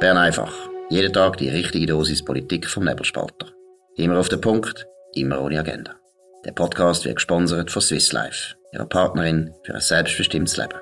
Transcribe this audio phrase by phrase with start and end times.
[0.00, 0.54] Bern einfach.
[0.90, 3.48] Jeden Tag die richtige Dosis Politik vom Nebelspalter.
[3.96, 5.96] Immer auf den Punkt, immer ohne Agenda.
[6.44, 10.78] Der Podcast wird gesponsert von Swiss Life, ihrer Partnerin für ein selbstbestimmtes Leben.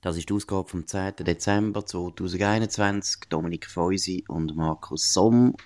[0.00, 1.16] Das ist die Ausgabe vom 10.
[1.16, 3.28] Dezember 2021.
[3.28, 5.56] Dominik Feusi und Markus Somm.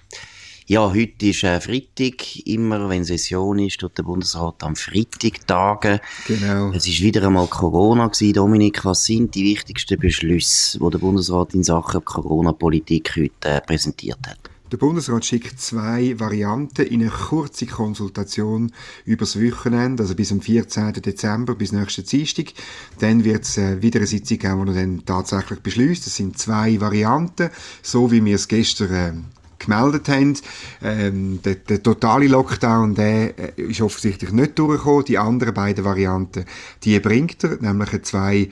[0.70, 2.46] Ja, heute ist äh, Freitag.
[2.46, 5.98] Immer wenn Session ist, tut der Bundesrat am Freitag tagen.
[6.26, 6.72] Genau.
[6.72, 8.34] Es ist wieder einmal Corona gewesen.
[8.34, 14.18] Dominik, was sind die wichtigsten Beschlüsse, die der Bundesrat in Sachen Corona-Politik heute äh, präsentiert
[14.26, 14.38] hat?
[14.70, 18.70] Der Bundesrat schickt zwei Varianten in eine kurze Konsultation
[19.06, 20.92] übers Wochenende, also bis am 14.
[20.92, 22.52] Dezember, bis nächsten Dienstag.
[22.98, 26.04] Dann wird es äh, wieder eine Sitzung geben, die dann tatsächlich beschließt.
[26.04, 27.48] Das sind zwei Varianten,
[27.80, 29.12] so wie wir es gestern äh,
[29.58, 30.34] gemeldet haben.
[30.82, 35.04] Ähm, der, der, totale Lockdown, der äh, ist offensichtlich nicht durchgekommen.
[35.04, 36.44] Die anderen beiden Varianten,
[36.84, 38.48] die bringt er, nämlich eine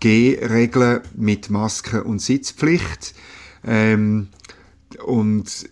[0.00, 3.14] 2G-Regel mit Maske und Sitzpflicht.
[3.64, 4.28] Ähm,
[5.04, 5.68] und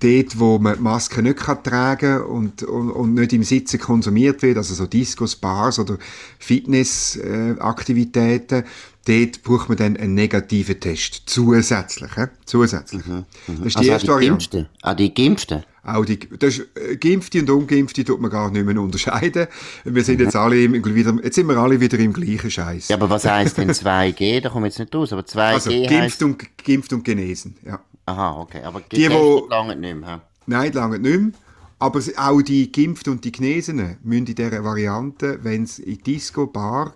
[0.00, 4.42] dort, wo man die Maske nicht kann tragen und, und, und nicht im Sitzen konsumiert
[4.42, 5.96] wird, also so Discos, Bars oder
[6.38, 8.66] Fitnessaktivitäten, äh,
[9.06, 11.22] dort braucht man dann einen negativen Test.
[11.26, 12.14] Zusätzlich.
[12.14, 12.24] He?
[12.44, 13.06] Zusätzlich.
[13.06, 13.56] Mhm, mhm.
[13.58, 14.68] Das ist die also erste Variante.
[14.82, 15.64] Auch die Geimpften?
[15.82, 19.46] Auch die, das ist, äh, Geimpfte und Ungeimpfte tut man gar nicht mehr unterscheiden.
[19.84, 22.88] Wir sind jetzt alle im, wieder, jetzt sind wir alle wieder im gleichen Scheiß.
[22.88, 24.42] Ja, aber was heisst denn 2G?
[24.42, 27.80] Da kommen wir jetzt nicht raus, aber 2G Also, geimpft und, geimpft und genesen, ja.
[28.04, 28.62] Aha, okay.
[28.62, 30.20] Aber die, wo, lange nicht mehr.
[30.46, 31.32] Nein, lange nicht mehr.
[31.78, 36.46] Aber auch die Geimpften und die Genesenen müssen in dieser Variante, wenn sie in Disco,
[36.46, 36.94] Bar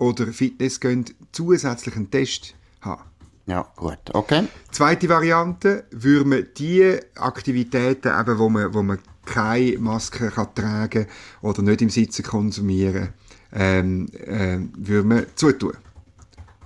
[0.00, 3.02] oder Fitness gehen, zusätzlich einen Test haben.
[3.46, 4.48] Ja, gut, okay.
[4.70, 11.06] Zweite Variante, würde man die Aktivitäten, eben, wo, man, wo man keine Maske kann tragen
[11.42, 13.10] oder nicht im Sitzen konsumieren,
[13.52, 15.76] ähm, äh, würde man zutun.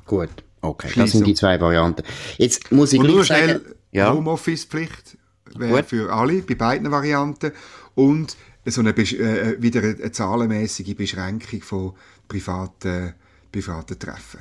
[0.06, 0.92] Gut, okay.
[0.94, 2.02] Das sind die zwei Varianten.
[2.36, 4.12] Jetzt muss ich Und nur schnell ja.
[4.12, 5.16] Homeoffice-Pflicht
[5.56, 7.52] wäre für alle, bei beiden Varianten.
[7.94, 8.36] Und
[8.66, 11.92] so eine, äh, wieder eine zahlenmäßige Beschränkung von
[12.28, 13.14] privaten,
[13.54, 14.40] privaten Treffen.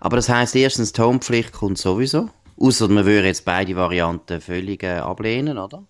[0.00, 2.30] Aber das heisst, erstens, die Homepflicht kommt sowieso.
[2.58, 5.84] Außer man würde jetzt beide Varianten völlig äh, ablehnen, oder?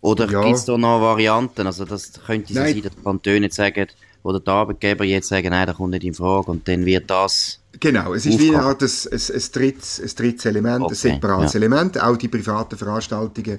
[0.00, 0.42] Oder ja.
[0.42, 1.66] gibt es da noch Varianten?
[1.66, 3.88] Also das könnte so sein, dass die Kantone sagen,
[4.22, 7.60] oder die Arbeitgeber jetzt sagen, nein, das kommt nicht in Frage und dann wird das
[7.78, 10.96] Genau, es ist wie eine Art ein, ein, ein, drittes, ein drittes Element, okay, ein
[10.96, 11.58] separates ja.
[11.58, 12.00] Element.
[12.00, 13.58] Auch die privaten Veranstaltungen,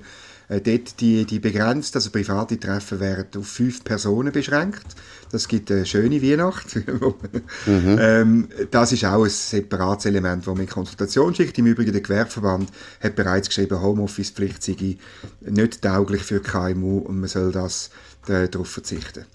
[0.50, 4.86] äh, dort die, die begrenzt, also private Treffen werden auf fünf Personen beschränkt.
[5.32, 6.76] Das gibt eine schöne Weihnacht.
[7.66, 7.98] mhm.
[8.00, 11.58] ähm, das ist auch ein separates Element, das man in Konsultation schickt.
[11.58, 12.70] Im Übrigen, der Gewerbeverband
[13.02, 14.98] hat bereits geschrieben, Homeoffice-Pflicht sei
[15.42, 17.90] nicht tauglich für KMU und man soll das
[18.30, 19.26] äh, darauf verzichten.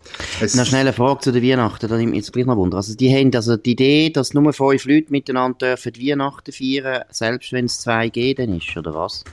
[0.40, 2.78] Es eine schnelle Frage zu den Weihnachten, da nimmt mich jetzt gleich noch Wunder.
[2.78, 7.52] Also die haben also die Idee, dass nur fünf Leute miteinander dürfen Weihnachten feiern, selbst
[7.52, 9.24] wenn es 2G dann ist, oder was?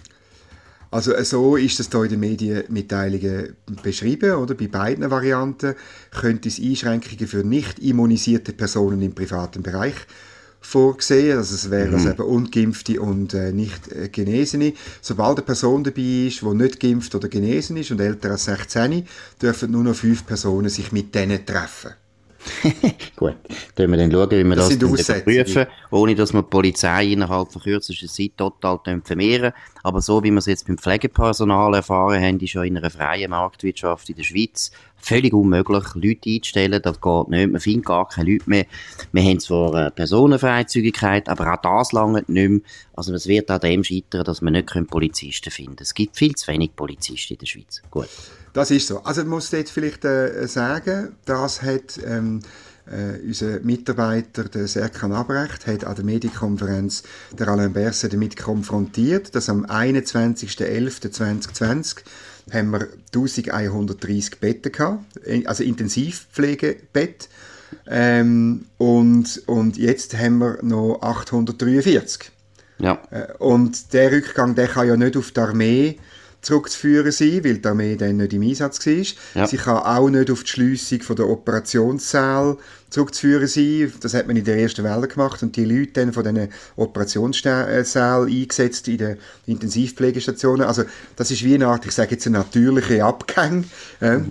[0.92, 4.56] Also äh, so ist das hier in den Medienmitteilungen beschrieben, oder?
[4.56, 5.76] Bei beiden Varianten
[6.12, 9.96] könnte es Einschränkungen für nicht immunisierte Personen im privaten Bereich
[10.62, 11.38] vorgesehen.
[11.38, 12.12] Also es wären mhm.
[12.12, 14.74] eben Ungeimpfte und äh, nicht äh, Genesene.
[15.02, 19.06] Sobald eine Person dabei ist, die nicht geimpft oder genesen ist und älter als 16,
[19.42, 21.92] dürfen nur noch fünf Personen sich mit denen treffen.
[23.16, 23.36] Gut,
[23.76, 27.52] dann wir dann schauen, wie wir das, das prüfen, ohne dass wir die Polizei innerhalb
[27.52, 29.52] von kürzester Zeit total vermehren.
[29.84, 33.32] Aber so wie wir es jetzt beim Pflegepersonal erfahren haben, ist ja in einer freien
[33.32, 36.82] Marktwirtschaft in der Schweiz völlig unmöglich, Leute einzustellen.
[36.82, 37.52] Das geht nicht.
[37.52, 38.66] Man findet gar keine Leute mehr.
[39.12, 42.60] Wir haben zwar Personenfreizügigkeit, aber auch das lange nicht mehr.
[42.94, 45.84] Also es wird an dem scheitern, dass wir nicht Polizisten finden können.
[45.84, 47.82] Es gibt viel zu wenig Polizisten in der Schweiz.
[47.90, 48.10] Gut.
[48.54, 49.00] Das ist so.
[49.04, 52.42] Also man muss jetzt vielleicht äh, sagen, das hat ähm,
[52.92, 57.04] äh, unser Mitarbeiter, der Serkan Abrecht, hat an der Medienkonferenz
[57.38, 61.98] der Alain Berset damit konfrontiert, dass am 21.11.2020
[62.52, 65.06] haben wir 1130 Betten gehabt,
[65.46, 67.30] also Intensivpflegebett.
[67.86, 72.32] Ähm, und, und jetzt haben wir noch 843.
[72.80, 73.00] Ja.
[73.12, 76.00] Äh, und der Rückgang, der kann ja nicht auf die Armee
[76.42, 79.04] zurückzuführen sein, weil die Armee dann nicht im Einsatz war.
[79.36, 79.48] Ja.
[79.48, 82.58] Sie kann auch nicht auf die Schliessung der Operationssaal
[82.90, 83.94] zurückzuführen sein.
[84.02, 87.86] Das hat man in der ersten Welle gemacht und die Leute dann von diesen Operationssälen
[88.28, 90.66] eingesetzt in den Intensivpflegestationen.
[90.66, 90.84] Also
[91.16, 93.66] das ist wie eine Art, ich sage jetzt, eine natürliche Abgang.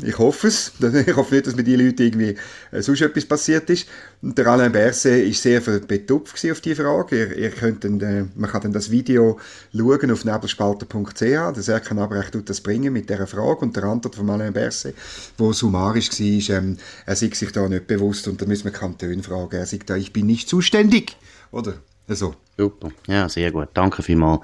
[0.02, 0.72] ich hoffe es.
[1.08, 2.34] Ich hoffe nicht, dass mit diesen Leuten irgendwie
[2.72, 3.86] äh, sonst etwas passiert ist.
[4.20, 7.16] Und der Alain Berset war sehr betupft auf diese Frage.
[7.16, 9.38] Ihr, ihr könnt dann, äh, man kann dann das Video
[9.72, 11.54] schauen auf nebelspalter.ch.
[11.98, 14.94] Der Serkan Abrecht tut das bringen mit dieser Frage und der Antwort von Alain Berset,
[15.36, 19.56] wo summarisch war, ähm, er sei sich da nicht bewusst und müssen wir Kantone fragen.
[19.56, 21.16] Er sagt da, ich bin nicht zuständig.
[21.50, 21.74] Oder?
[22.06, 22.34] Also.
[22.56, 23.68] Super, ja, sehr gut.
[23.74, 24.42] Danke vielmals.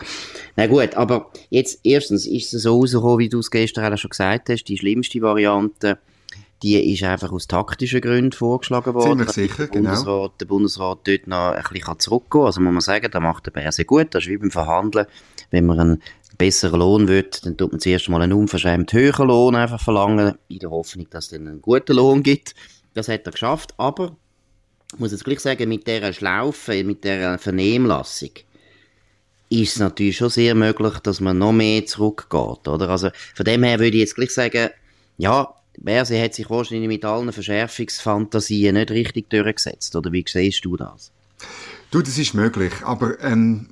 [0.57, 4.49] Na gut, aber jetzt erstens ist es so rausgekommen, wie du es gestern schon gesagt
[4.51, 5.99] hast, die schlimmste Variante,
[6.63, 9.27] die ist einfach aus taktischen Gründen vorgeschlagen worden.
[9.27, 10.35] Ziemlich sicher, der Bundesrat, genau.
[10.41, 12.45] Der Bundesrat dort noch ein bisschen zurückgehen.
[12.45, 14.09] Also muss man sagen, da macht der Bär sehr gut.
[14.13, 15.07] Das ist wie beim Verhandeln.
[15.51, 16.03] Wenn man einen
[16.45, 20.59] besseren Lohn will, dann tut man zuerst mal einen unverschämt höheren Lohn einfach verlangen, in
[20.59, 22.55] der Hoffnung, dass es dann einen guten Lohn gibt.
[22.93, 24.15] Das hat er geschafft, aber
[24.93, 28.31] ich muss jetzt gleich sagen, mit dieser Schlaufe, mit dieser Vernehmlassung,
[29.49, 32.91] ist es natürlich schon sehr möglich, dass man noch mehr zurückgeht, oder?
[32.91, 34.69] Also, von dem her würde ich jetzt gleich sagen,
[35.17, 35.49] ja,
[35.79, 41.11] Berse hat sich wahrscheinlich mit allen Verschärfungsfantasien nicht richtig durchgesetzt, oder wie siehst du das?
[41.91, 43.67] Du, das ist möglich, aber, ähm,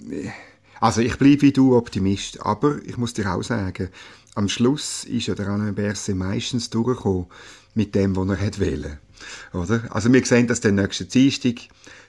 [0.82, 3.88] also ich bleibe wie du Optimist, aber ich muss dir auch sagen,
[4.34, 7.26] am Schluss ist ja der Alain Berset meistens durchgekommen
[7.76, 8.98] mit dem, was er hat wählen.
[9.52, 9.84] Oder?
[9.90, 11.54] Also wir sehen das dann nächsten Dienstag.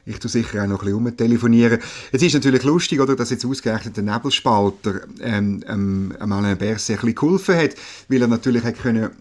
[0.08, 1.80] Ich tu sicher auch noch ein bisschen telefonieren.
[2.12, 7.02] Es ist natürlich lustig, oder, dass jetzt ausgerechnet der Nebelspalter ähm, ähm, Alain Berset ein
[7.02, 7.76] bisschen geholfen hat,
[8.10, 9.12] weil er natürlich hat können,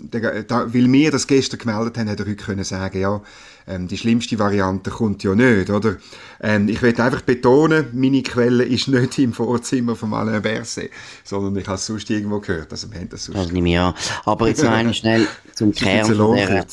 [0.48, 3.20] da, weil wir das gestern gemeldet haben, hat er heute können sagen, ja,
[3.66, 5.96] ähm, die schlimmste Variante kommt ja nicht, oder?
[6.40, 10.90] Ähm, ich will einfach betonen, meine Quelle ist nicht im Vorzimmer von Alain Berset,
[11.24, 13.46] sondern ich habe es sonst irgendwo gehört, also wir haben das sonst.
[13.46, 13.94] Ich an.
[14.24, 16.66] Aber jetzt noch einmal schnell zum Kern von der...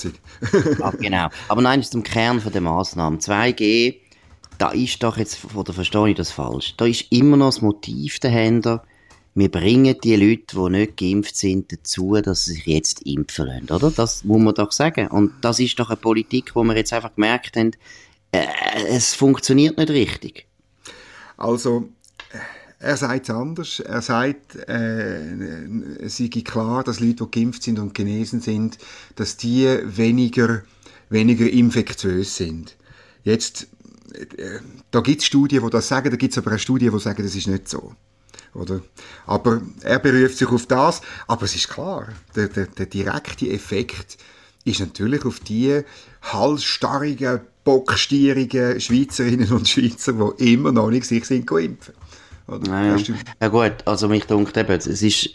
[0.82, 1.30] ah, genau.
[1.48, 3.20] Aber nein, zum Kern von der Massnahmen.
[3.20, 3.96] 2G,
[4.58, 8.20] da ist doch jetzt, oder verstehe ich das falsch, da ist immer noch das Motiv
[8.20, 8.84] dahinter,
[9.36, 13.72] wir bringen die Leute, die nicht geimpft sind, dazu, dass sie sich jetzt impfen lassen,
[13.72, 13.92] oder?
[13.92, 15.08] Das muss man doch sagen.
[15.08, 17.72] Und das ist doch eine Politik, wo wir jetzt einfach gemerkt haben,
[18.32, 18.46] äh,
[18.90, 20.46] es funktioniert nicht richtig.
[21.38, 21.90] Also,
[22.80, 23.80] er sagt es anders.
[23.80, 25.66] Er sagt, äh,
[26.00, 28.78] es sei klar, dass Leute, die geimpft sind und genesen sind,
[29.16, 30.64] dass die weniger,
[31.10, 32.78] weniger infektiös sind.
[33.24, 33.68] Jetzt,
[34.14, 34.60] äh,
[34.92, 37.24] da gibt es Studien, die das sagen, da gibt es aber auch Studien, die sagen,
[37.24, 37.94] das ist nicht so.
[38.54, 38.82] Oder?
[39.26, 44.18] Aber er beruft sich auf das, aber es ist klar, der, der, der direkte Effekt
[44.66, 45.82] ist natürlich auf die
[46.22, 51.94] halsstarrigen, bockstierigen Schweizerinnen und Schweizer, die immer noch nicht sich sind impfen.
[52.48, 52.96] Oder?
[52.96, 52.98] Ja,
[53.42, 53.48] ja.
[53.48, 55.30] gut, also mich denkt eben, es ist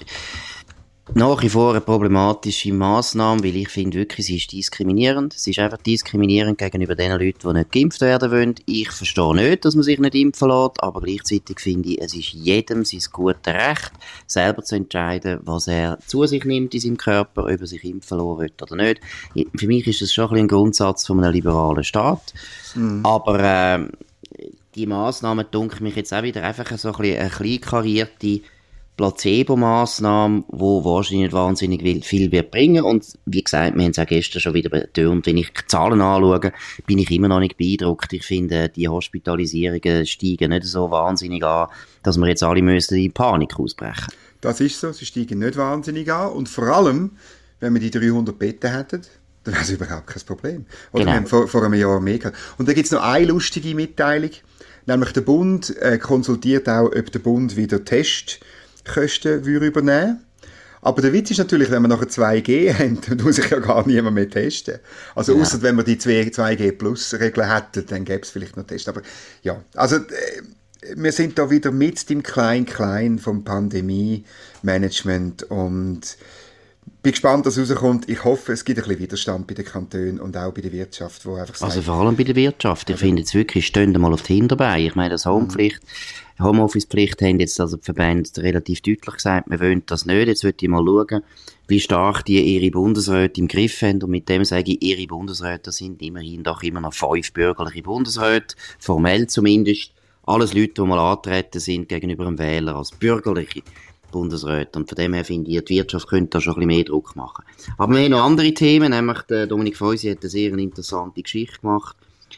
[1.12, 5.34] nach wie vor eine problematische Massnahme, weil ich finde wirklich, sie ist diskriminierend.
[5.34, 8.54] Sie ist einfach diskriminierend gegenüber den Leuten, die nicht geimpft werden wollen.
[8.64, 12.32] Ich verstehe nicht, dass man sich nicht impfen lässt, aber gleichzeitig finde ich, es ist
[12.32, 13.92] jedem sein gutes Recht,
[14.26, 18.18] selber zu entscheiden, was er zu sich nimmt in seinem Körper, ob er sich impfen
[18.18, 19.00] lassen will oder nicht.
[19.56, 22.32] Für mich ist das schon ein, bisschen ein Grundsatz von einem liberalen Staat.
[22.74, 23.04] Mhm.
[23.04, 23.88] Aber äh,
[24.74, 28.40] die Massnahmen dunkel mich jetzt auch wieder einfach so ein bisschen eine kleinkarierte
[28.96, 32.84] Placebo-Massnahme, wo wahrscheinlich nicht wahnsinnig viel wird bringen.
[32.84, 36.00] Und wie gesagt, wir haben es auch gestern schon wieder betont, wenn ich die Zahlen
[36.00, 36.52] anschaue,
[36.86, 38.12] bin ich immer noch nicht beeindruckt.
[38.12, 41.68] Ich finde, die Hospitalisierungen steigen nicht so wahnsinnig an,
[42.02, 44.12] dass wir jetzt alle müssen in Panik ausbrechen.
[44.40, 46.32] Das ist so, sie steigen nicht wahnsinnig an.
[46.32, 47.12] Und vor allem,
[47.60, 49.02] wenn wir die 300 Betten hätten,
[49.42, 50.66] dann wäre es überhaupt kein Problem.
[50.92, 51.12] Oder genau.
[51.12, 52.36] wir haben vor, vor einem Jahr mehr gehabt.
[52.58, 54.30] Und da gibt es noch eine lustige Mitteilung,
[54.86, 58.40] nämlich der Bund äh, konsultiert auch, ob der Bund wieder Test
[58.84, 60.20] Kosten übernehmen
[60.84, 63.86] aber der Witz ist natürlich, wenn wir nachher 2G haben, dann muss ich ja gar
[63.86, 64.80] niemand mehr testen.
[65.14, 65.40] Also ja.
[65.40, 68.86] außer wenn wir die 2G Plus Regeln hätten, dann gäbe es vielleicht noch Tests.
[68.86, 69.00] Aber
[69.42, 70.02] ja, also äh,
[70.94, 76.18] wir sind da wieder mit dem Klein-Klein vom Pandemie-Management und
[77.02, 78.06] bin gespannt, was rauskommt.
[78.10, 81.24] Ich hoffe, es gibt ein bisschen Widerstand bei den Kantonen und auch bei der Wirtschaft,
[81.24, 82.90] wo einfach Also vor allem bei der Wirtschaft.
[82.90, 84.86] Ich also, finde jetzt wirklich, stehen mal auf die Hinterbeine.
[84.86, 85.88] Ich meine, das Homepflicht, mhm.
[86.40, 90.26] Homeoffice-Pflicht haben jetzt also die Verbände relativ deutlich gesagt, wir wollen das nicht.
[90.26, 91.22] Jetzt würde ich mal schauen,
[91.68, 94.02] wie stark die ihre Bundesräte im Griff haben.
[94.02, 98.56] Und mit dem sage ich, ihre Bundesräte sind immerhin doch immer noch fünf bürgerliche Bundesräte,
[98.78, 99.92] formell zumindest.
[100.26, 103.62] Alles Leute, die mal antreten sind gegenüber dem Wähler als bürgerliche.
[104.10, 104.78] Bundesräte.
[104.78, 107.16] Und von dem her finde ich, die Wirtschaft könnte da schon ein bisschen mehr Druck
[107.16, 107.44] machen.
[107.76, 111.60] Aber wir haben noch andere Themen, nämlich der Dominik Feusi hat eine sehr interessante Geschichte
[111.60, 111.96] gemacht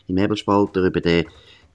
[0.09, 1.27] im Hebelspalter über den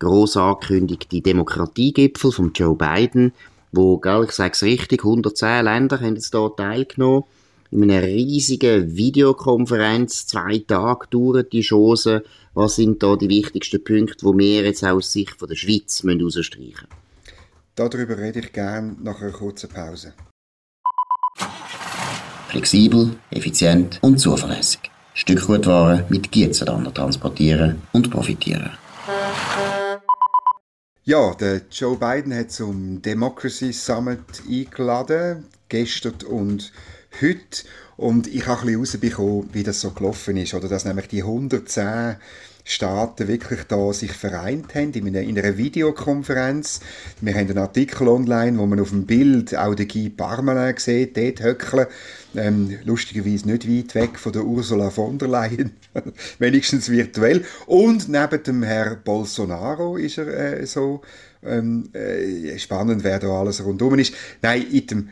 [0.01, 3.34] gross angekündigten Demokratiegipfel von Joe Biden,
[3.72, 7.24] wo, gell, ich sage es richtig, 110 Länder haben jetzt da teilgenommen.
[7.70, 12.24] In einer riesigen Videokonferenz, zwei Tage dauert die Chance.
[12.53, 16.65] Was sind da die wichtigsten Punkte, die wir jetzt aus Sicht von der Schweiz herausstreichen
[16.65, 16.88] müssen?
[17.75, 20.13] Darüber rede ich gern nach einer kurzen Pause.
[22.50, 24.81] Flexibel, effizient und zuverlässig.
[25.13, 28.72] Stückgutware mit Gietzenlander transportieren und profitieren.
[31.03, 36.72] Ja, der Joe Biden hat zum Democracy Summit eingeladen, gestern und
[37.20, 37.63] heute.
[37.98, 40.53] Und ich habe ein bisschen rausbekommen, wie das so gelaufen ist.
[40.53, 42.17] Oder dass nämlich die 110
[42.63, 46.82] Staaten wirklich da sich vereint haben in einer, in einer Videokonferenz.
[47.20, 51.18] Wir haben einen Artikel online, wo man auf dem Bild auch den Guy Parmelin sieht,
[51.18, 51.88] dort höckeln.
[52.36, 55.72] Ähm, lustigerweise nicht weit weg von der Ursula von der Leyen,
[56.39, 57.44] wenigstens virtuell.
[57.65, 61.01] Und neben dem Herr Bolsonaro ist er äh, so
[61.44, 64.13] ähm, äh, spannend, wer da alles rundum ist.
[64.41, 65.10] Nein, in dem,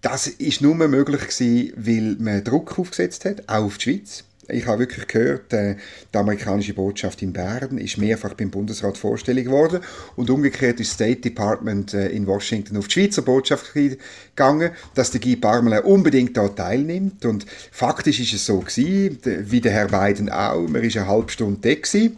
[0.00, 4.24] das ist nur möglich gewesen, weil man Druck aufgesetzt hat, auch auf die Schweiz.
[4.50, 5.76] Ich habe wirklich gehört, äh,
[6.12, 9.80] die amerikanische Botschaft in Bern ist mehrfach beim Bundesrat vorstellig geworden
[10.16, 15.10] und umgekehrt ist das State Department äh, in Washington auf die Schweizer Botschaft gegangen, dass
[15.10, 17.26] der Guy Parmelin unbedingt da teilnimmt.
[17.26, 21.30] Und faktisch ist es so gewesen, wie der Herr Biden auch, man ist eine halbe
[21.30, 22.10] Stunde da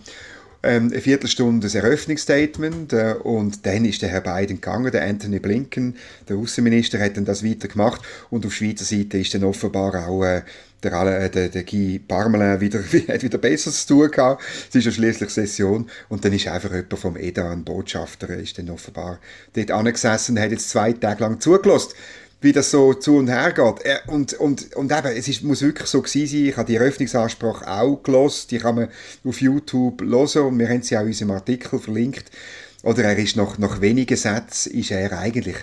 [0.62, 5.38] ähm, eine Viertelstunde das Eröffnungsstatement äh, und dann ist der Herr Biden gegangen, der Anthony
[5.38, 5.96] Blinken,
[6.28, 8.02] der Außenminister, hat dann das weitergemacht.
[8.28, 10.42] Und auf Schweizer Seite ist dann offenbar auch äh,
[10.82, 14.42] der, äh, der, der Guy Parmelin wieder, hat wieder Besseres zu tun gehabt.
[14.68, 15.88] Es ist ja schließlich Session.
[16.08, 19.18] Und dann ist einfach jemand vom EDA, ein Botschafter, ist dann offenbar
[19.54, 21.94] dort angesessen und hat jetzt zwei Tage lang zugelassen
[22.40, 23.84] wie das so zu und her geht.
[23.84, 26.76] Äh, und, und, und eben, es ist, muss wirklich so gewesen sein, ich habe die
[26.76, 28.88] Eröffnungsansprache auch gelost, die kann man
[29.24, 32.30] auf YouTube hören und wir haben sie auch in unserem Artikel verlinkt.
[32.82, 35.56] Oder er ist nach, nach wenigen Sätzen, ist er eigentlich,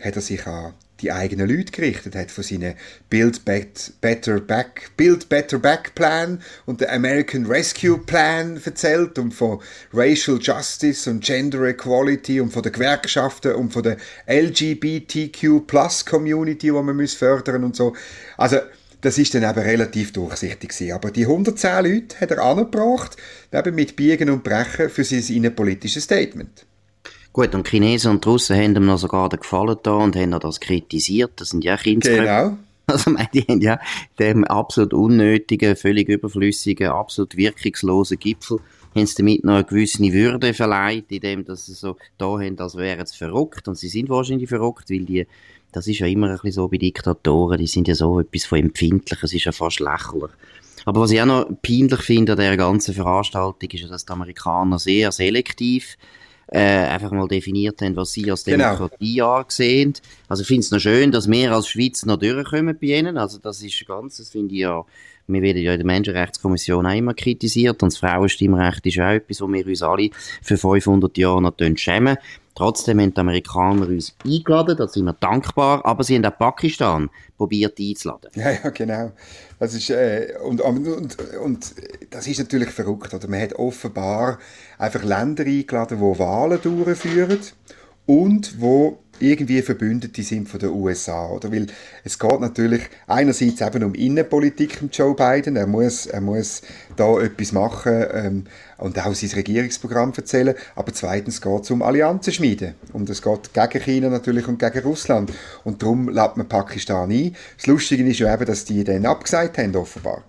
[0.00, 2.74] hat er sich an die eigenen Leute gerichtet, hat von seinen
[3.08, 9.60] Build Better Back, Build Better Back Plan und der American Rescue Plan erzählt und von
[9.92, 16.66] Racial Justice und Gender Equality und von den Gewerkschaften und von der LGBTQ Plus Community,
[16.66, 17.94] die man muss fördern und so.
[18.36, 18.58] Also
[19.00, 20.92] das ist dann eben relativ durchsichtig gewesen.
[20.92, 23.16] Aber die 110 Leute hat er angebracht,
[23.52, 26.66] eben mit Biegen und Brechen für sein innenpolitisches Statement.
[27.38, 30.32] Gut, und die Chinesen und Russen haben ihm noch sogar den Gefallen da und haben
[30.40, 31.34] das kritisiert.
[31.36, 32.22] Das sind ja Kindsköpfe.
[32.22, 32.58] Genau.
[32.88, 33.78] Also, die haben ja
[34.18, 38.58] dem absolut unnötigen, völlig überflüssigen, absolut wirkungslosen Gipfel
[38.96, 42.76] haben sie damit noch eine gewisse Würde verleiht, indem dass sie so da haben, als
[42.76, 43.68] wären sie verrückt.
[43.68, 45.26] Und sie sind wahrscheinlich verrückt, weil die,
[45.70, 48.58] das ist ja immer ein bisschen so bei Diktatoren, die sind ja so etwas von
[48.58, 50.32] empfindlich, es ist ja fast lächerlich.
[50.86, 54.12] Aber was ich auch noch peinlich finde an dieser ganzen Veranstaltung, ist ja, dass die
[54.12, 55.96] Amerikaner sehr selektiv
[56.48, 58.74] äh, einfach mal definiert haben, was sie als genau.
[58.74, 59.34] Demokratie genau.
[59.34, 59.92] ansehen.
[60.28, 63.18] Also ich finde es noch schön, dass wir als Schweiz noch durchkommen bei ihnen.
[63.18, 64.84] Also das ist ganz, das finde ich ja,
[65.26, 69.40] wir werden ja in der Menschenrechtskommission auch immer kritisiert und das Frauenstimmrecht ist auch etwas,
[69.42, 70.10] wo wir uns alle
[70.42, 72.16] für 500 Jahre noch schämen.
[72.58, 77.08] Trotzdem haben die Amerikaner uns eingeladen, da sind wir dankbar, aber sie haben auch Pakistan
[77.36, 78.32] probiert einzuladen.
[78.34, 79.12] Ja, ja, genau.
[79.60, 81.74] Das ist, äh, und, und, und,
[82.10, 83.14] das ist natürlich verrückt.
[83.14, 83.28] Oder?
[83.28, 84.40] Man hat offenbar
[84.76, 87.38] einfach Länder eingeladen, die Wahlen durchführen
[88.08, 91.52] und wo irgendwie Verbündete sind von den USA, oder?
[91.52, 91.66] Weil
[92.04, 96.62] es geht natürlich einerseits eben um Innenpolitik mit Joe Biden, er muss, er muss
[96.96, 98.44] da etwas machen ähm,
[98.78, 103.52] und auch sein Regierungsprogramm erzählen, aber zweitens geht es um Allianzen schmieden und es geht
[103.52, 105.30] gegen China natürlich und gegen Russland
[105.64, 107.36] und darum lädt man Pakistan ein.
[107.58, 110.24] Das Lustige ist ja eben, dass die dann abgesagt haben, offenbar.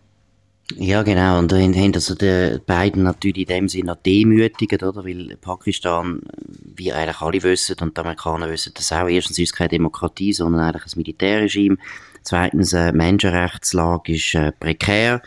[0.76, 1.40] Ja, genau.
[1.40, 5.04] Und dann haben also die beiden natürlich in dem Sinne demütigt, oder?
[5.04, 6.22] Weil Pakistan,
[6.80, 10.34] wie eigentlich alle wissen, und die Amerikaner wissen das auch, erstens ist es keine Demokratie,
[10.34, 11.78] sondern eigentlich ein Militärregime.
[12.24, 15.22] Zweitens, äh, Menschenrechtslage ist äh, prekär.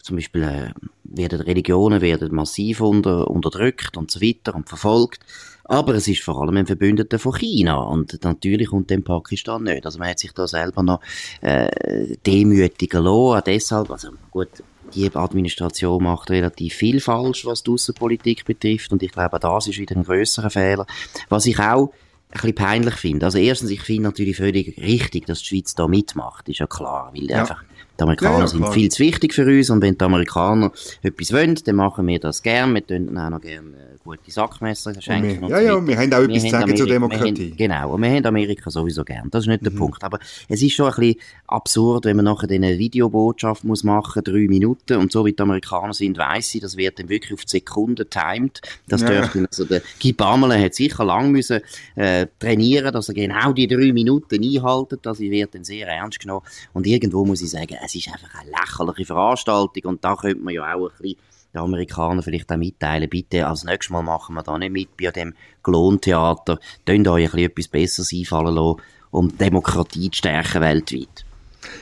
[0.00, 0.70] Zum Beispiel äh,
[1.04, 5.20] werden Religionen werden massiv unter, unterdrückt und so weiter und verfolgt.
[5.64, 9.86] Aber es ist vor allem ein Verbündeter von China und natürlich kommt dem Pakistan nicht.
[9.86, 11.00] Also man hat sich da selber noch
[11.40, 13.42] äh, demütigen lassen.
[13.46, 14.48] Deshalb, also gut,
[14.94, 18.92] die Administration macht relativ viel falsch, was die Außenpolitik betrifft.
[18.92, 20.86] Und ich glaube, das ist wieder ein größerer Fehler.
[21.28, 21.92] Was ich auch
[22.32, 23.26] ein bisschen peinlich finde.
[23.26, 27.12] Also erstens, ich finde natürlich völlig richtig, dass die Schweiz da mitmacht, ist ja klar,
[27.14, 27.40] weil ja.
[27.40, 27.62] einfach
[27.98, 30.72] die Amerikaner ja, ja, sind viel zu wichtig für uns und wenn die Amerikaner
[31.02, 32.74] etwas wollen, dann machen wir das gern.
[32.74, 35.48] Wir tun auch noch gerne äh, gute Sackmesser schenken.
[35.48, 37.50] Ja, ja, wir haben auch etwas zu sagen zur Demokratie.
[37.50, 39.28] Haben, genau, und wir haben Amerika sowieso gern.
[39.30, 39.70] Das ist nicht mhm.
[39.70, 40.04] der Punkt.
[40.04, 40.18] Aber
[40.48, 44.96] es ist schon ein bisschen absurd, wenn man nachher eine Videobotschaft muss machen, drei Minuten,
[44.96, 48.08] und so wie die Amerikaner sind, weiss ich, das wird dann wirklich auf die Sekunde
[48.08, 48.60] timed.
[48.88, 49.08] Das ja.
[49.08, 51.60] dürfte, also der Guy Pamela hat sicher lang müssen,
[51.96, 55.00] äh, trainieren, dass er genau die drei Minuten einhaltet.
[55.02, 56.46] Das wird dann sehr ernst genommen.
[56.72, 60.54] Und irgendwo muss ich sagen, es ist einfach eine lächerliche Veranstaltung und da könnte man
[60.54, 61.18] ja auch ein bisschen
[61.54, 65.10] den Amerikanern vielleicht auch mitteilen, bitte, als nächstes Mal machen wir da nicht mit bei
[65.10, 68.80] dem Klontheater, könnt euch ein bisschen etwas Besseres einfallen lassen,
[69.10, 71.24] um Demokratie zu stärken weltweit.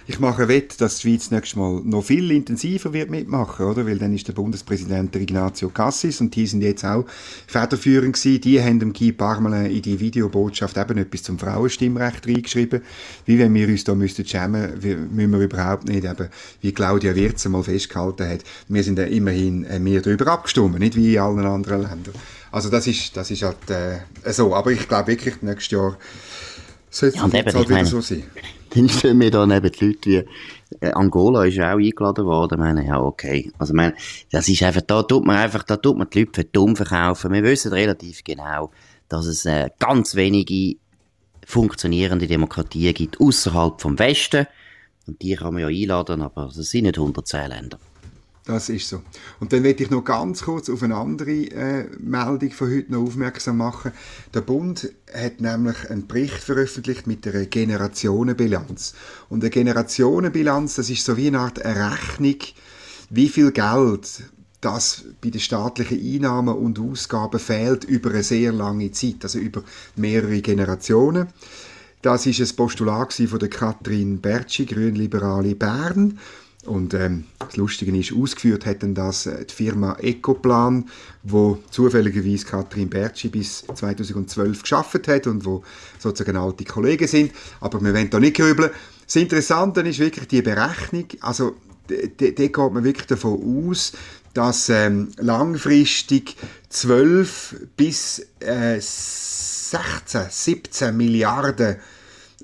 [0.06, 3.86] Ich mache Wett, dass die Schweiz nächstes Mal noch viel intensiver wird mitmachen, oder?
[3.86, 7.04] Weil dann ist der Bundespräsident der Ignazio Cassis und die sind jetzt auch
[7.46, 8.40] federführend gewesen.
[8.40, 12.82] Die haben dem Guy Parmelin in die Videobotschaft eben etwas zum Frauenstimmrecht reingeschrieben.
[13.24, 14.78] Wie wenn wir uns da müssten schämen,
[15.12, 16.28] müssen wir überhaupt nicht eben,
[16.60, 18.40] wie Claudia Wirz mal festgehalten hat.
[18.68, 22.14] Wir sind ja immerhin äh, mehr darüber abgestimmt, nicht wie in allen anderen Ländern.
[22.52, 24.00] Also das ist, das ist halt äh,
[24.32, 24.54] so.
[24.54, 25.96] Aber ich glaube wirklich, nächstes Jahr
[26.90, 28.24] sollte ja, es halt wieder so sein
[28.70, 30.24] dann stehen wir da neben die Leute wie,
[30.80, 32.54] äh, Angola ist auch eingeladen worden.
[32.54, 33.50] Ich meine, ja, okay.
[33.58, 33.94] Also, ich meine,
[34.30, 37.32] das ist einfach, da tut man einfach, da tut man die Leute für dumm verkaufen.
[37.32, 38.70] Wir wissen relativ genau,
[39.08, 40.76] dass es äh, ganz wenige
[41.46, 44.46] funktionierende Demokratien gibt, außerhalb vom Westen.
[45.06, 47.78] Und die kann man ja einladen, aber es sind nicht 110 Länder.
[48.46, 49.02] Das ist so.
[49.38, 53.02] Und dann werde ich noch ganz kurz auf eine andere äh, Meldung von heute noch
[53.02, 53.92] aufmerksam machen.
[54.32, 58.94] Der Bund hat nämlich einen Bericht veröffentlicht mit einer Generationenbilanz.
[59.28, 62.38] Und eine Generationenbilanz, das ist so wie eine Art Errechnung,
[63.10, 64.22] wie viel Geld
[64.60, 69.62] das bei den staatlichen Einnahmen und Ausgaben fehlt über eine sehr lange Zeit, also über
[69.96, 71.28] mehrere Generationen.
[72.02, 76.18] Das ist ein Postulat von der Katrin Bertschi, Grünliberale Bern.
[76.66, 80.90] Und ähm, das Lustige ist, ausgeführt hätten das äh, die Firma Ecoplan,
[81.22, 85.64] wo zufälligerweise Katrin Bertschi bis 2012 geschafft hat und wo
[85.98, 87.32] sozusagen alte Kollegen sind.
[87.60, 88.70] Aber wir wollen da nicht grübeln.
[89.06, 91.06] Das Interessante ist wirklich die Berechnung.
[91.20, 91.56] Also
[91.88, 93.92] da geht man wirklich davon aus,
[94.34, 96.36] dass ähm, langfristig
[96.68, 101.76] 12 bis äh, 16, 17 Milliarden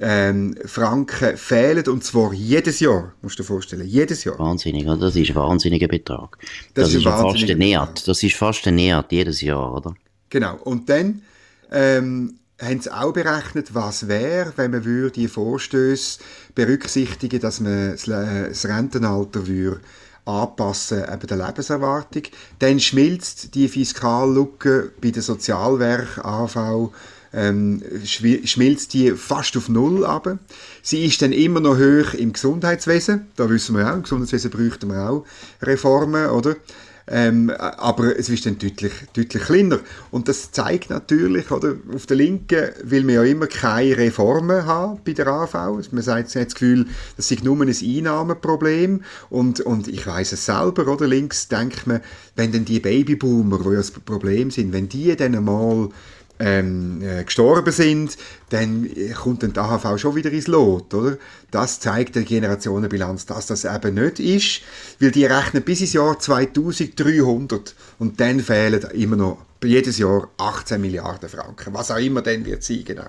[0.01, 4.39] ähm, Franken fehlen und zwar jedes Jahr, musst du dir vorstellen, jedes Jahr.
[4.39, 4.97] Wahnsinnig, oder?
[4.97, 6.37] Das ist ein wahnsinniger Betrag.
[6.75, 9.95] Das, das ist, ist fast ein Nährt, das ist fast ein Nährt jedes Jahr, oder?
[10.29, 11.23] Genau, und dann
[11.71, 16.21] ähm, haben sie auch berechnet, was wäre, wenn man würde die Vorstöße
[16.55, 19.81] berücksichtigen, dass man das, äh, das Rentenalter würde
[20.27, 22.23] anpassen eben der Lebenserwartung.
[22.59, 26.91] Dann schmilzt die Fiskallücke bei den Sozialwerk, AV,
[27.33, 30.39] ähm, schmilzt die fast auf Null ab.
[30.83, 33.27] Sie ist dann immer noch hoch im Gesundheitswesen.
[33.37, 35.25] Da wissen wir auch, im Gesundheitswesen bräuchten wir auch
[35.63, 36.57] Reformen, oder?
[37.09, 39.79] Ähm, aber es ist dann deutlich, deutlich kleiner.
[40.11, 45.01] Und das zeigt natürlich, oder, auf der Linken will man ja immer keine Reformen haben
[45.05, 45.55] bei der AV.
[45.55, 46.87] Man sagt, man hat das Gefühl,
[47.17, 49.05] das ist nur ein Einnahmenproblem.
[49.31, 52.01] Und, und ich weiß es selber, oder, links denkt man,
[52.35, 55.89] wenn dann die Babyboomer, die ja das Problem sind, wenn die dann mal
[56.39, 58.17] ähm, äh, gestorben sind,
[58.51, 61.17] dann kommt dann die AHV schon wieder ins Lot, oder?
[61.51, 64.61] Das zeigt die Generationenbilanz, dass das eben nicht ist,
[65.01, 70.81] weil die rechnen bis ins Jahr 2300 und dann fehlen immer noch jedes Jahr 18
[70.81, 73.07] Milliarden Franken, was auch immer dann wird sein, genau.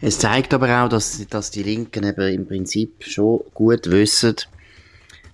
[0.00, 4.36] Es zeigt aber auch, dass, dass die Linken eben im Prinzip schon gut wissen,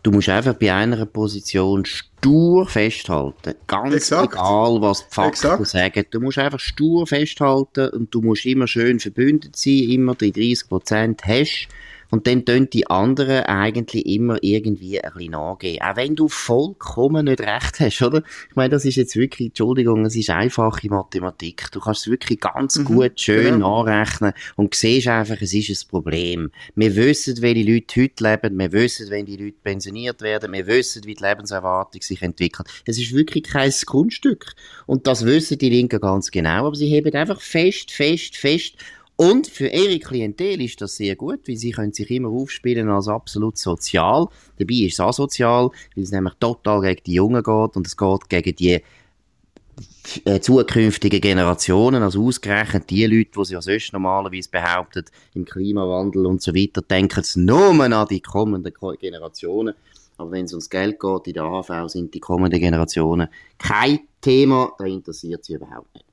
[0.06, 3.54] Du musst einfach bei einer Position stur festhalten.
[3.66, 4.34] Ganz Exakt.
[4.34, 5.66] egal, was die Fakten Exakt.
[5.66, 6.04] sagen.
[6.12, 10.68] Du musst einfach stur festhalten und du musst immer schön verbündet sein, immer die 30
[10.68, 11.66] Prozent hast
[12.10, 15.82] und dann tun die anderen eigentlich immer irgendwie ein bisschen nachgehen.
[15.82, 18.22] Auch wenn du vollkommen nicht recht hast, oder?
[18.48, 21.70] Ich meine, das ist jetzt wirklich, Entschuldigung, es ist einfache Mathematik.
[21.72, 23.84] Du kannst es wirklich ganz mhm, gut, schön genau.
[23.84, 26.50] nachrechnen und siehst einfach, es ist ein Problem.
[26.74, 31.04] Wir wissen, welche Leute heute leben, wir wissen, wenn die Leute pensioniert werden, wir wissen,
[31.04, 32.68] wie die Lebenserwartung sich entwickelt.
[32.84, 34.54] Es ist wirklich kein Kunststück.
[34.86, 38.76] Und das wissen die Linken ganz genau, aber sie heben einfach fest, fest, fest
[39.16, 43.08] und für ihre Klientel ist das sehr gut, weil sie können sich immer aufspielen als
[43.08, 44.28] absolut sozial.
[44.58, 48.28] Dabei ist es asozial, weil es nämlich total gegen die Jungen geht und es geht
[48.28, 48.82] gegen die
[50.24, 56.26] äh, zukünftigen Generationen, also ausgerechnet die Leute, die sich ja sonst normalerweise behaupten, im Klimawandel
[56.26, 59.74] und so weiter, denken es nur an die kommenden Generationen.
[60.18, 64.72] Aber wenn es ums Geld geht in der AV, sind die kommenden Generationen kein Thema,
[64.78, 66.05] da interessiert sie überhaupt nicht.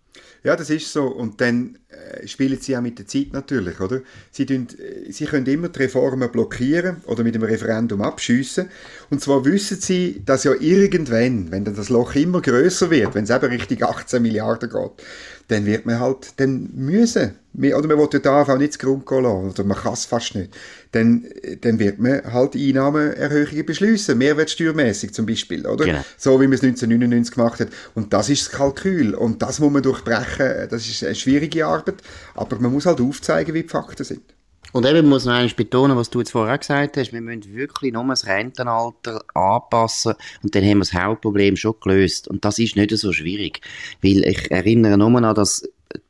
[0.43, 1.06] Ja, das ist so.
[1.06, 4.02] Und dann äh, spielen sie auch mit der Zeit natürlich, oder?
[4.32, 8.69] Sie, tun, äh, sie können immer die Reformen blockieren oder mit dem Referendum abschiessen.
[9.10, 13.23] Und zwar wissen sie, dass ja irgendwann, wenn dann das Loch immer größer wird, wenn
[13.23, 15.06] es eben Richtung 18 Milliarden geht,
[15.47, 19.49] dann wird man halt dann müssen, oder man will den AV nicht Grund gehen lassen,
[19.49, 20.51] oder man kann es fast nicht,
[20.91, 21.25] dann,
[21.62, 25.86] dann wird man halt Einnahmeerhöhungen beschließen, mehrwertsteuermäßig zum Beispiel, oder?
[25.86, 26.06] Genau.
[26.17, 27.69] So wie man es 1999 gemacht hat.
[27.95, 29.15] Und das ist das Kalkül.
[29.15, 30.67] Und das muss man durchbrechen.
[30.69, 31.95] Das ist eine schwierige Arbeit,
[32.36, 34.21] aber man muss halt aufzeigen, wie die Fakten sind.
[34.73, 37.93] Und eben muss noch einmal betonen, was du jetzt vorher gesagt hast, wir müssen wirklich
[37.93, 42.27] nur das Rentenalter anpassen und dann haben wir das Hauptproblem schon gelöst.
[42.27, 43.62] Und das ist nicht so schwierig,
[44.01, 45.63] weil ich erinnere nur an das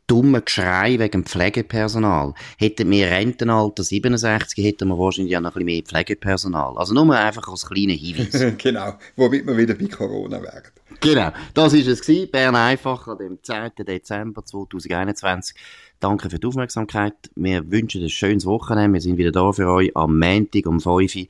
[0.08, 2.34] dummen Geschrei wegen Pflegepersonal.
[2.58, 6.78] Hätten wir Rentenalter 67, hätten wir wahrscheinlich auch noch ein bisschen mehr Pflegepersonal.
[6.78, 8.58] Also nur einfach als kleiner Hinweis.
[8.58, 10.72] genau, womit wir wieder bei Corona werden.
[11.00, 12.32] Genau, das war es gewesen.
[12.32, 13.72] Bern einfach an dem 10.
[13.86, 15.56] Dezember 2021.
[16.04, 17.14] Danke für die Aufmerksamkeit.
[17.38, 18.96] Wir wünschen ein schönes Wochenende.
[18.96, 21.26] Wir sind wieder da für euch am Montag um 5 Uhr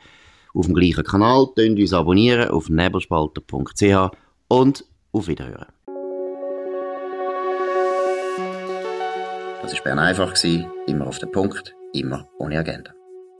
[0.55, 1.47] auf dem gleichen Kanal.
[1.55, 5.67] Könnt uns abonnieren auf nebelspalter.ch und auf Wiederhören.
[9.61, 10.33] Das war Bern einfach,
[10.87, 12.93] immer auf den Punkt, immer ohne Agenda.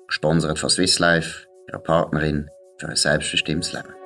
[0.06, 4.03] Gesponsert von Swiss Life, ihrer Partnerin für ein selbstbestimmtes Leben.